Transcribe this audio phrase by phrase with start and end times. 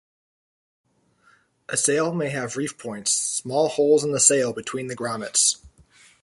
[1.69, 5.63] A sail may have "reef points," small holes in the sail between the grommets.